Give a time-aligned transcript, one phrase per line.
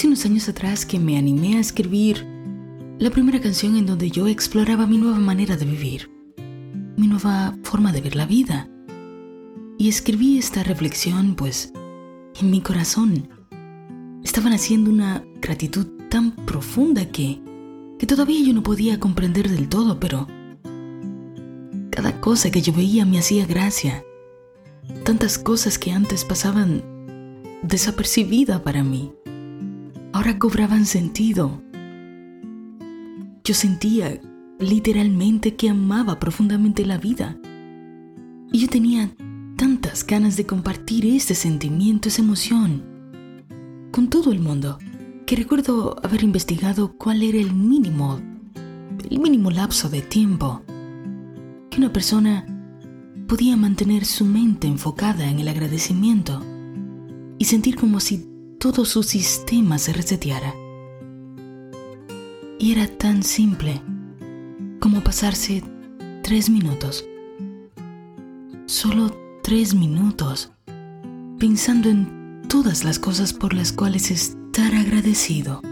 [0.00, 2.26] Hace unos años atrás que me animé a escribir
[2.98, 6.10] la primera canción en donde yo exploraba mi nueva manera de vivir,
[6.96, 8.66] mi nueva forma de ver la vida.
[9.76, 11.74] Y escribí esta reflexión, pues,
[12.40, 13.28] en mi corazón.
[14.24, 17.38] Estaban haciendo una gratitud tan profunda que,
[17.98, 20.26] que todavía yo no podía comprender del todo, pero
[21.90, 24.02] cada cosa que yo veía me hacía gracia.
[25.04, 26.82] Tantas cosas que antes pasaban
[27.62, 29.12] desapercibida para mí,
[30.20, 31.62] ahora cobraban sentido.
[33.42, 34.20] Yo sentía
[34.58, 37.38] literalmente que amaba profundamente la vida.
[38.52, 39.10] Y yo tenía
[39.56, 42.84] tantas ganas de compartir ese sentimiento, esa emoción,
[43.92, 44.78] con todo el mundo,
[45.24, 48.20] que recuerdo haber investigado cuál era el mínimo,
[49.10, 50.60] el mínimo lapso de tiempo
[51.70, 52.44] que una persona
[53.26, 56.44] podía mantener su mente enfocada en el agradecimiento
[57.38, 58.29] y sentir como si
[58.60, 60.54] todo su sistema se reseteara.
[62.58, 63.80] Y era tan simple
[64.80, 65.64] como pasarse
[66.22, 67.06] tres minutos,
[68.66, 70.52] solo tres minutos,
[71.38, 75.62] pensando en todas las cosas por las cuales estar agradecido,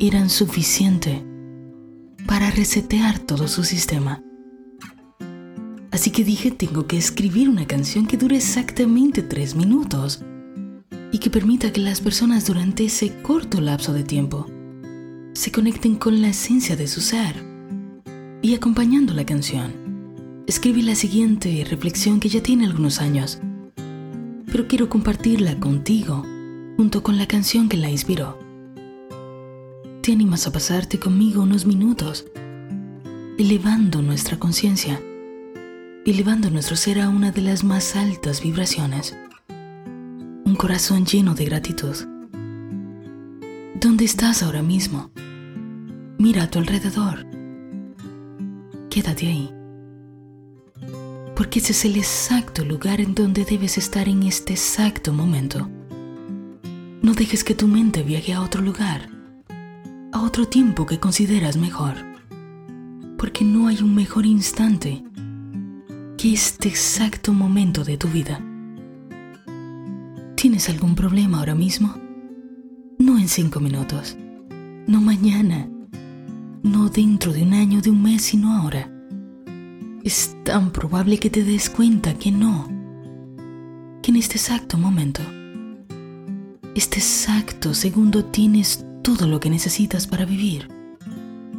[0.00, 1.24] eran suficiente
[2.26, 4.24] para resetear todo su sistema.
[5.92, 10.24] Así que dije, tengo que escribir una canción que dure exactamente tres minutos
[11.12, 14.46] y que permita que las personas durante ese corto lapso de tiempo
[15.32, 17.44] se conecten con la esencia de su ser.
[18.42, 23.40] Y acompañando la canción, escribí la siguiente reflexión que ya tiene algunos años,
[24.46, 26.24] pero quiero compartirla contigo
[26.76, 28.38] junto con la canción que la inspiró.
[30.02, 32.26] ¿Te animas a pasarte conmigo unos minutos,
[33.38, 35.00] elevando nuestra conciencia,
[36.06, 39.14] elevando nuestro ser a una de las más altas vibraciones?
[40.60, 41.96] Corazón lleno de gratitud.
[43.80, 45.10] ¿Dónde estás ahora mismo?
[46.18, 47.26] Mira a tu alrededor.
[48.90, 49.50] Quédate ahí.
[51.34, 55.66] Porque ese es el exacto lugar en donde debes estar en este exacto momento.
[57.00, 59.08] No dejes que tu mente viaje a otro lugar,
[60.12, 61.94] a otro tiempo que consideras mejor.
[63.16, 65.02] Porque no hay un mejor instante
[66.18, 68.44] que este exacto momento de tu vida.
[70.40, 71.94] ¿Tienes algún problema ahora mismo?
[72.98, 74.16] No en cinco minutos,
[74.86, 75.68] no mañana,
[76.62, 78.90] no dentro de un año, de un mes, sino ahora.
[80.02, 82.68] Es tan probable que te des cuenta que no,
[84.02, 85.20] que en este exacto momento,
[86.74, 90.68] este exacto segundo tienes todo lo que necesitas para vivir,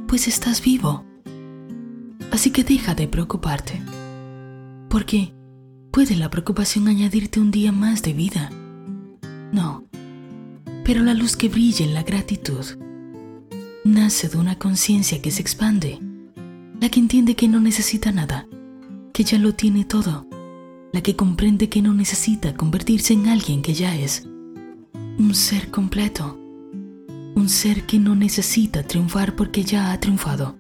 [0.08, 1.06] pues estás vivo.
[2.32, 3.80] Así que deja de preocuparte,
[4.90, 5.36] porque
[5.92, 8.50] puede la preocupación añadirte un día más de vida
[9.52, 9.84] no,
[10.84, 12.66] pero la luz que brilla en la gratitud
[13.84, 16.00] nace de una conciencia que se expande,
[16.80, 18.48] la que entiende que no necesita nada,
[19.14, 20.28] que ya lo tiene todo,
[20.92, 24.28] la que comprende que no necesita convertirse en alguien que ya es,
[25.18, 26.38] un ser completo,
[27.36, 30.56] un ser que no necesita triunfar porque ya ha triunfado.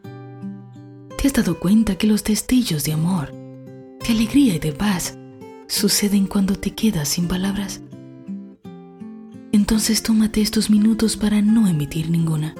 [1.17, 5.17] ¿Te has dado cuenta que los destellos de amor, de alegría y de paz
[5.67, 7.81] suceden cuando te quedas sin palabras?
[9.53, 12.55] Entonces tómate estos minutos para no emitir ninguna,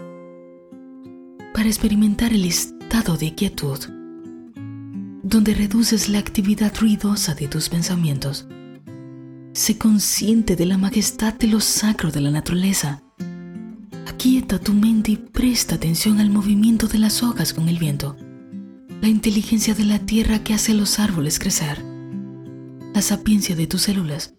[1.53, 3.79] para experimentar el estado de quietud,
[5.23, 8.45] donde reduces la actividad ruidosa de tus pensamientos.
[9.53, 13.01] Sé consciente de la majestad de lo sacro de la naturaleza.
[14.05, 18.17] Aquieta tu mente y presta atención al movimiento de las hojas con el viento,
[19.01, 21.81] la inteligencia de la tierra que hace los árboles crecer,
[22.93, 24.33] la sapiencia de tus células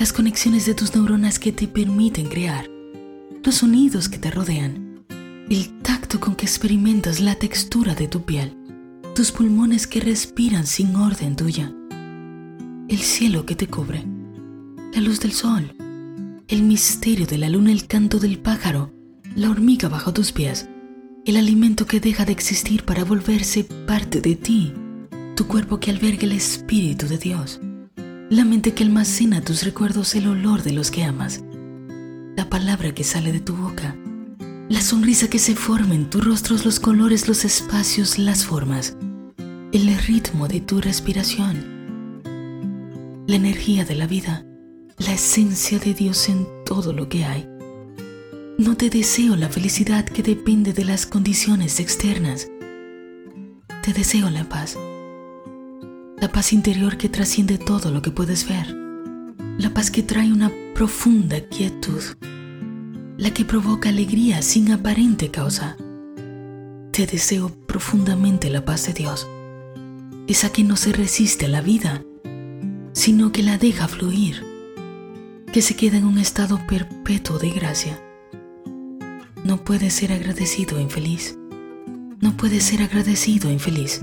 [0.00, 2.70] las conexiones de tus neuronas que te permiten crear,
[3.44, 5.04] los sonidos que te rodean,
[5.50, 8.56] el tacto con que experimentas la textura de tu piel,
[9.14, 11.70] tus pulmones que respiran sin orden tuya,
[12.88, 14.02] el cielo que te cubre,
[14.94, 15.76] la luz del sol,
[16.48, 18.94] el misterio de la luna, el canto del pájaro,
[19.36, 20.66] la hormiga bajo tus pies,
[21.26, 24.72] el alimento que deja de existir para volverse parte de ti,
[25.36, 27.60] tu cuerpo que alberga el Espíritu de Dios
[28.30, 31.42] la mente que almacena tus recuerdos, el olor de los que amas,
[32.36, 33.96] la palabra que sale de tu boca,
[34.68, 38.96] la sonrisa que se forma en tus rostros, los colores, los espacios, las formas,
[39.72, 42.22] el ritmo de tu respiración,
[43.26, 44.46] la energía de la vida,
[44.98, 47.48] la esencia de Dios en todo lo que hay.
[48.58, 52.48] No te deseo la felicidad que depende de las condiciones externas.
[53.82, 54.76] Te deseo la paz
[56.20, 58.76] la paz interior que trasciende todo lo que puedes ver,
[59.58, 62.02] la paz que trae una profunda quietud,
[63.16, 65.78] la que provoca alegría sin aparente causa.
[66.92, 69.26] Te deseo profundamente la paz de Dios,
[70.26, 72.04] esa que no se resiste a la vida,
[72.92, 74.44] sino que la deja fluir,
[75.50, 77.98] que se queda en un estado perpetuo de gracia.
[79.42, 81.38] No puedes ser agradecido infeliz.
[82.20, 84.02] No puedes ser agradecido infeliz.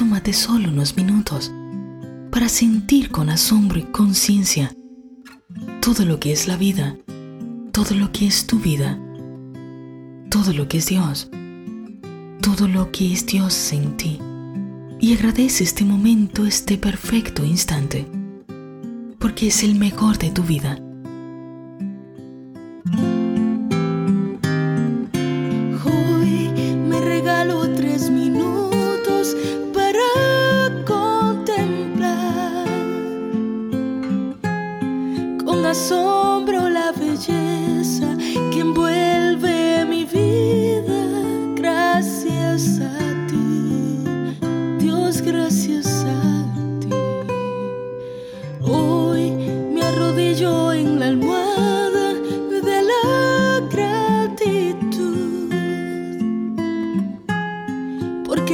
[0.00, 1.52] Tómate solo unos minutos
[2.30, 4.74] para sentir con asombro y conciencia
[5.82, 6.96] todo lo que es la vida
[7.72, 8.98] todo lo que es tu vida,
[10.28, 11.30] todo lo que es Dios,
[12.40, 14.18] todo lo que es Dios en ti.
[14.98, 18.06] Y agradece este momento, este perfecto instante,
[19.18, 20.78] porque es el mejor de tu vida.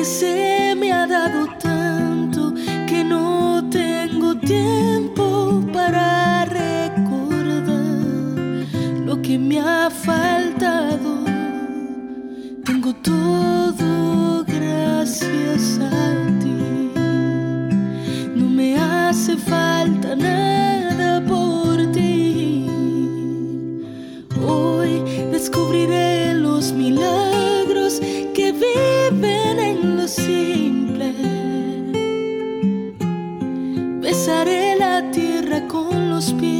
[0.06, 2.55] Se me ha dado tanto
[2.88, 6.17] que no tengo tiempo para
[9.26, 11.25] que me ha faltado.
[12.64, 16.93] Tengo todo gracias a ti.
[18.37, 22.67] No me hace falta nada por ti.
[24.47, 25.02] Hoy
[25.32, 28.00] descubriré los milagros
[28.32, 29.36] que viven
[36.16, 36.56] los pies.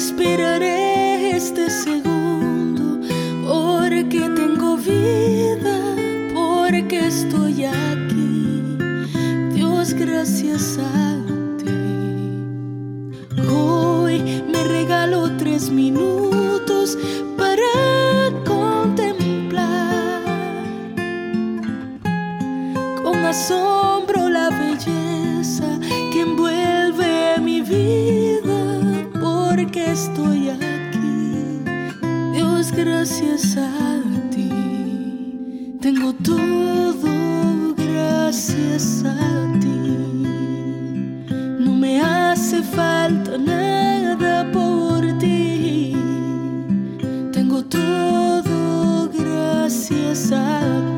[0.00, 3.00] Respiraré este segundo
[3.44, 5.76] porque tengo vida,
[6.32, 8.78] porque estoy aquí.
[9.54, 11.16] Dios, gracias a
[11.58, 11.80] ti.
[13.52, 14.22] Hoy
[14.52, 16.07] me regalo tres minutos
[32.76, 34.50] Gracias a ti.
[35.80, 39.68] Tengo todo gracias a ti.
[41.60, 45.94] No me hace falta nada por ti.
[47.32, 50.60] Tengo todo gracias a